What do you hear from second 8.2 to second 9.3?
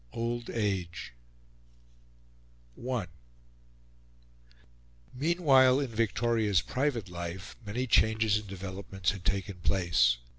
and developments had